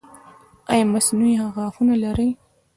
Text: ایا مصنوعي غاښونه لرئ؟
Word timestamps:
ایا 0.71 0.85
مصنوعي 0.93 1.35
غاښونه 1.55 1.95
لرئ؟ 2.03 2.29